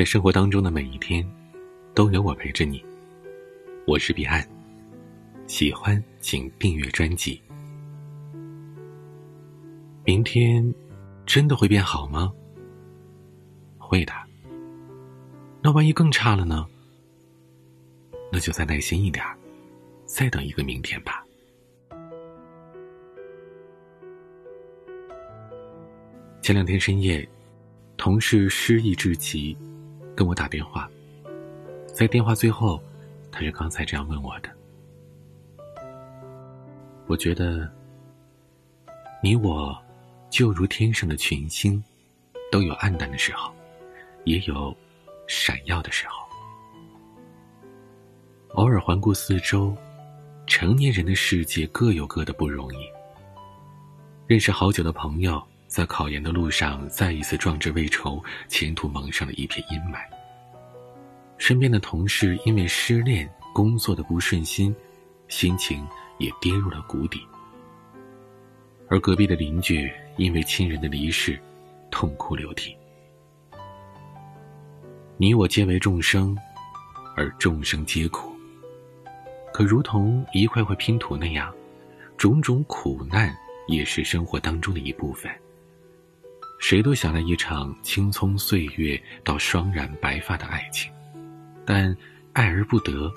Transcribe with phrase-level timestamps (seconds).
[0.00, 1.22] 在生活当中的每一天，
[1.92, 2.82] 都有我陪着你。
[3.86, 4.42] 我是彼岸，
[5.46, 7.38] 喜欢请订阅专辑。
[10.02, 10.74] 明天
[11.26, 12.32] 真的会变好吗？
[13.76, 14.14] 会的。
[15.60, 16.66] 那万一更差了呢？
[18.32, 19.22] 那就再耐心一点，
[20.06, 21.22] 再等一个明天吧。
[26.40, 27.28] 前两天深夜，
[27.98, 29.54] 同事失意至极，
[30.20, 30.86] 跟我打电话。
[31.86, 32.78] 在电话最后，
[33.32, 34.50] 他是刚才这样问我的
[37.08, 37.66] ：“我觉得，
[39.22, 39.74] 你我
[40.28, 41.82] 就如天上的群星，
[42.52, 43.50] 都有暗淡的时候，
[44.24, 44.76] 也有
[45.26, 46.22] 闪耀的时候。
[48.56, 49.74] 偶尔环顾四周，
[50.46, 52.86] 成年人的世界各有各的不容易。
[54.26, 60.00] 认识好久的朋友。”在考研的路上，再一次壮志未酬，前途蒙上了一片阴霾。
[61.38, 64.74] 身边的同事因为失恋、工作的不顺心，
[65.28, 65.86] 心情
[66.18, 67.24] 也跌入了谷底。
[68.88, 71.40] 而隔壁的邻居因为亲人的离世，
[71.88, 72.76] 痛哭流涕。
[75.16, 76.36] 你我皆为众生，
[77.14, 78.34] 而众生皆苦。
[79.52, 81.54] 可如同一块块拼图那样，
[82.16, 83.32] 种种苦难
[83.68, 85.30] 也是生活当中的一部分。
[86.60, 90.92] 谁都想来一场青葱岁月到双染白发的爱情，
[91.64, 91.96] 但
[92.34, 93.10] 爱而不得，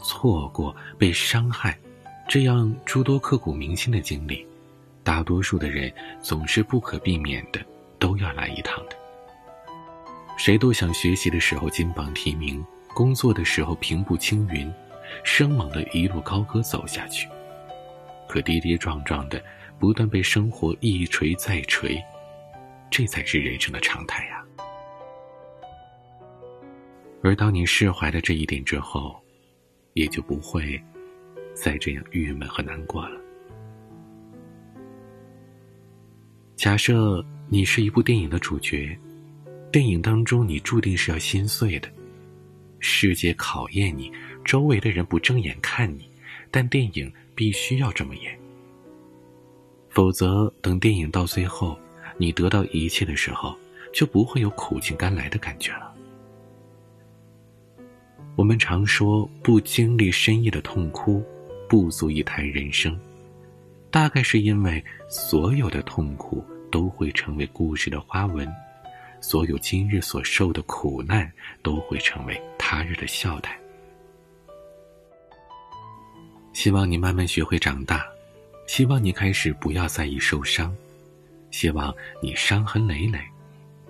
[0.00, 1.78] 错过、被伤害，
[2.28, 4.44] 这样诸多刻骨铭心的经历，
[5.04, 7.64] 大多数的人总是不可避免的
[8.00, 8.96] 都要来一趟的。
[10.36, 14.70] 谁都想学习的时候金榜题名，工作的时候平步青云，
[15.22, 17.28] 生猛的一路高歌走下去，
[18.28, 19.40] 可跌跌撞撞的，
[19.78, 21.96] 不断被生活一锤再锤。
[22.92, 24.44] 这才是人生的常态呀。
[27.22, 29.18] 而当你释怀了这一点之后，
[29.94, 30.78] 也就不会
[31.54, 33.18] 再这样郁闷和难过了。
[36.54, 38.94] 假设你是一部电影的主角，
[39.72, 41.90] 电影当中你注定是要心碎的，
[42.78, 44.12] 世界考验你，
[44.44, 46.06] 周围的人不正眼看你，
[46.50, 48.38] 但电影必须要这么演，
[49.88, 51.74] 否则等电影到最后。
[52.16, 53.56] 你得到一切的时候，
[53.92, 55.92] 就不会有苦尽甘来的感觉了。
[58.34, 61.22] 我们常说，不经历深夜的痛哭，
[61.68, 62.98] 不足以谈人生。
[63.90, 68.50] 大概是因为所有的痛苦都会成为故事的花纹，
[69.20, 71.30] 所有今日所受的苦难
[71.62, 73.54] 都会成为他日的笑谈。
[76.54, 78.06] 希望你慢慢学会长大，
[78.66, 80.74] 希望你开始不要在意受伤。
[81.52, 83.20] 希望你伤痕累累，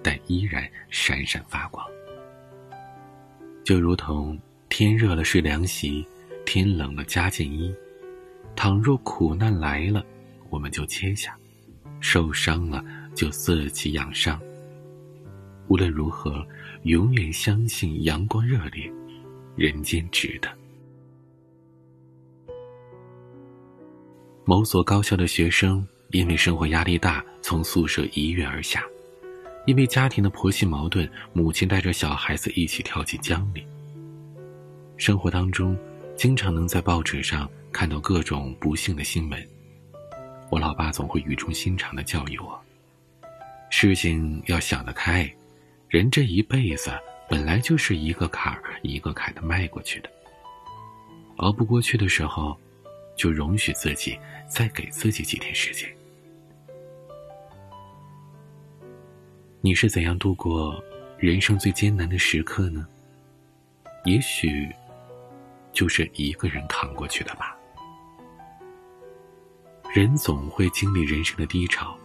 [0.02, 1.86] 但依然闪闪发光。
[3.64, 6.04] 就如同天热了睡凉席，
[6.44, 7.74] 天冷了加件衣。
[8.56, 10.04] 倘若苦难来了，
[10.50, 11.30] 我们就切下；
[12.00, 12.84] 受伤了
[13.14, 14.38] 就自起养伤。
[15.68, 16.44] 无论如何，
[16.82, 18.92] 永远相信阳光热烈，
[19.56, 20.50] 人间值得。
[24.44, 25.86] 某所高校的学生。
[26.12, 28.80] 因为生活压力大，从宿舍一跃而下；
[29.66, 33.66] 因为家庭的婆媳矛盾，母亲带着小孩子一起跳进江里。
[34.98, 35.76] 生活当中，
[36.14, 39.48] 经常能在报纸上看到各种不幸的新闻。
[40.50, 42.62] 我老爸总会语重心长地教育我：
[43.70, 45.32] 事情要想得开，
[45.88, 46.90] 人这一辈子
[47.26, 50.10] 本来就是一个坎儿一个坎的迈过去的。
[51.36, 52.54] 熬不过去的时候，
[53.16, 55.88] 就容许自己再给自己几天时间。
[59.64, 60.82] 你是怎样度过
[61.16, 62.84] 人生最艰难的时刻呢？
[64.04, 64.68] 也许
[65.72, 67.56] 就是一个人扛过去的吧。
[69.94, 71.96] 人总会经历人生的低潮，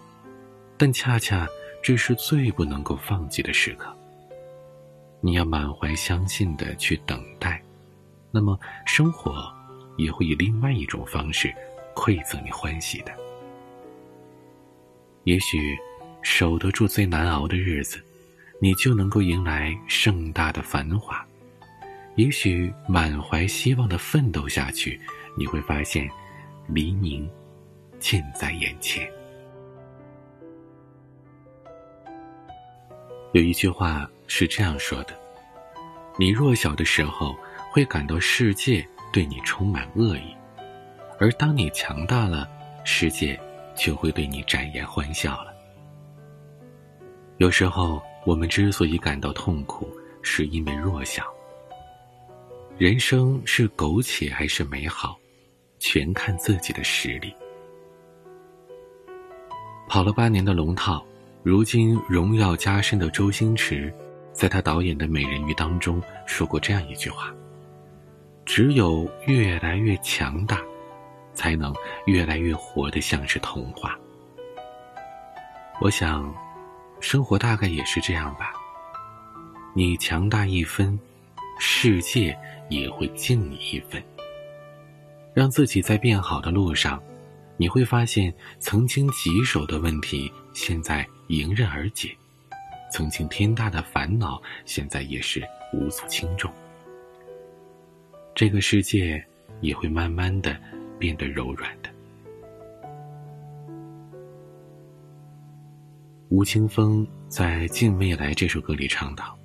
[0.78, 1.48] 但恰恰
[1.82, 3.92] 这是最不能够放弃的时刻。
[5.20, 7.60] 你要满怀相信的去等待，
[8.30, 8.56] 那么
[8.86, 9.52] 生活
[9.98, 11.52] 也会以另外一种方式
[11.96, 13.12] 馈赠你欢喜的。
[15.24, 15.76] 也许。
[16.30, 18.04] 守得住最难熬的日子，
[18.60, 21.26] 你就能够迎来盛大的繁华。
[22.16, 25.00] 也许满怀希望的奋斗下去，
[25.38, 26.08] 你会发现
[26.68, 27.28] 黎明
[27.98, 29.10] 近在眼前。
[33.32, 35.18] 有一句话是这样说的：
[36.20, 37.38] 你弱小的时候，
[37.72, 40.36] 会感到世界对你充满恶意；
[41.20, 42.48] 而当你强大了，
[42.84, 43.40] 世界
[43.76, 45.57] 就会对你展颜欢笑了。
[47.38, 49.88] 有时候，我们之所以感到痛苦，
[50.24, 51.24] 是因为弱小。
[52.80, 55.16] 人生是苟且还是美好，
[55.78, 57.32] 全看自己的实力。
[59.88, 61.06] 跑了八年的龙套，
[61.44, 63.94] 如今荣耀加身的周星驰，
[64.34, 67.32] 在他导演的《美人鱼》当中说过这样一句话
[68.46, 70.60] ：“只有越来越强大，
[71.36, 71.72] 才能
[72.08, 73.96] 越来越活得像是童话。”
[75.80, 76.34] 我想，
[77.00, 78.54] 生活大概也是这样吧。
[79.74, 81.00] 你强大一分，
[81.60, 82.38] 世界。
[82.70, 84.04] 也会敬你一分，
[85.34, 87.02] 让自己在变好的路上，
[87.56, 92.10] 你会发现曾经棘手的问题，现在迎刃而解；
[92.92, 95.42] 曾经天大的烦恼，现在也是
[95.72, 96.52] 无足轻重。
[98.36, 99.26] 这个世界
[99.62, 100.60] 也会慢慢的
[101.00, 101.87] 变得柔软的。
[106.30, 109.38] 吴青峰在《近未来》这首歌里唱道：“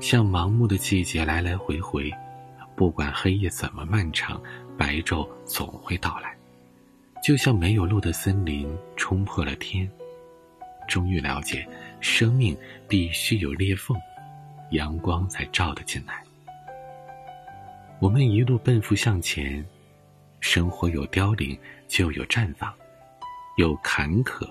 [0.00, 2.10] 像盲目的季节来来回回。”
[2.74, 4.40] 不管黑夜怎么漫长，
[4.78, 6.34] 白昼总会到来。
[7.22, 8.66] 就像没有路的森林
[8.96, 9.90] 冲破了天，
[10.88, 11.68] 终于了解，
[12.00, 12.56] 生命
[12.88, 13.94] 必须有裂缝，
[14.70, 16.22] 阳光才照得进来。
[18.00, 19.62] 我们一路奔赴向前，
[20.40, 22.72] 生活有凋零就有绽放，
[23.58, 24.48] 有坎坷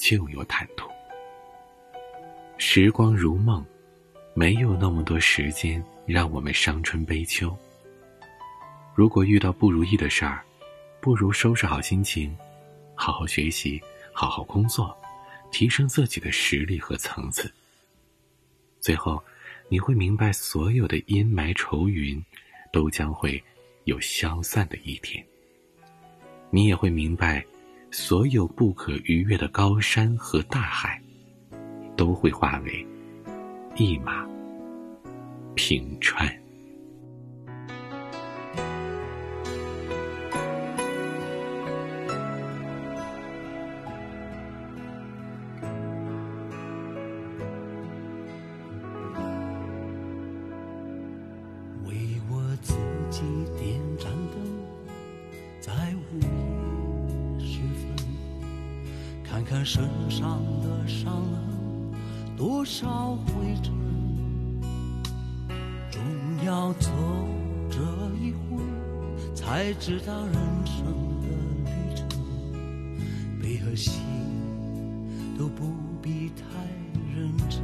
[0.00, 0.90] 就有坦途。
[2.58, 3.64] 时光如梦，
[4.34, 5.80] 没有那么多时间。
[6.06, 7.56] 让我们伤春悲秋。
[8.96, 10.44] 如果遇到不如意的事儿，
[11.00, 12.36] 不如收拾好心情，
[12.96, 13.80] 好好学习，
[14.12, 14.96] 好好工作，
[15.52, 17.48] 提升自己的实力和层次。
[18.80, 19.22] 最后，
[19.68, 22.20] 你会明白，所有的阴霾愁云，
[22.72, 23.40] 都将会
[23.84, 25.24] 有消散的一天。
[26.50, 27.44] 你也会明白，
[27.92, 31.02] 所有不可逾越的高山和大海，
[31.96, 32.86] 都会化为
[33.76, 34.24] 一马。
[35.56, 36.39] 平川。
[59.50, 61.92] 看身上的伤痕，
[62.36, 63.74] 多少灰尘。
[65.90, 66.00] 总
[66.46, 66.88] 要走
[67.68, 67.80] 这
[68.24, 68.62] 一回，
[69.34, 70.84] 才知道人生
[71.20, 71.26] 的
[71.64, 72.06] 旅程，
[73.42, 74.00] 悲和喜
[75.36, 76.44] 都不必太
[77.12, 77.60] 认真，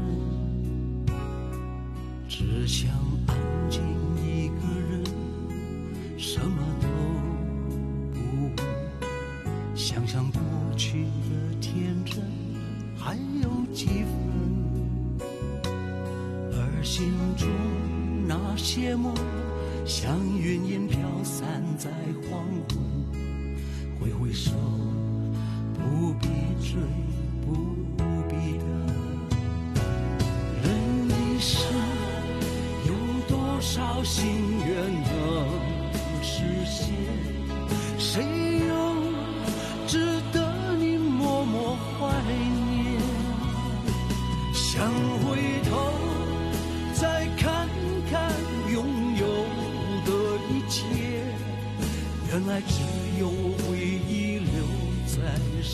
[2.29, 2.91] 只想
[3.29, 3.37] 安
[3.71, 3.81] 静
[4.17, 4.56] 一个
[4.91, 5.05] 人，
[6.19, 6.88] 什么都
[8.12, 8.19] 不
[8.56, 8.56] 问，
[9.77, 10.29] 想想
[13.06, 14.11] 还有几分，
[16.50, 17.47] 而心中。
[18.26, 19.14] 那些梦，
[19.85, 21.88] 像云烟飘散在
[22.29, 22.76] 黄昏。
[24.00, 24.50] 挥挥手，
[25.73, 26.26] 不必
[26.61, 26.81] 追，
[27.47, 27.53] 不
[28.29, 28.67] 必等。
[30.64, 30.67] 人
[31.06, 31.73] 一生
[32.88, 32.91] 有
[33.29, 34.25] 多少心
[34.67, 35.65] 愿能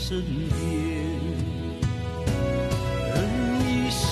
[0.05, 0.59] 身边。
[3.07, 3.15] 人
[3.61, 4.03] 一生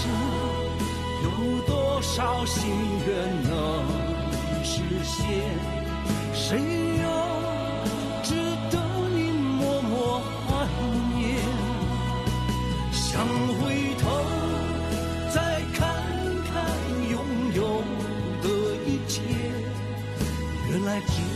[1.26, 1.28] 有
[1.68, 2.72] 多少心
[3.06, 3.10] 愿
[3.44, 3.52] 能
[4.64, 5.20] 实现？
[6.34, 6.58] 谁
[7.04, 7.06] 又
[8.24, 8.30] 值
[8.72, 8.80] 得
[9.14, 10.66] 你默默怀
[11.18, 11.20] 念？
[12.94, 13.28] 想
[13.60, 13.60] 回
[14.00, 14.04] 头
[15.34, 15.36] 再
[15.74, 15.80] 看
[16.54, 16.54] 看
[17.10, 17.14] 拥
[17.54, 17.60] 有
[18.42, 18.48] 的
[18.88, 19.20] 一切，
[20.70, 21.31] 原来只。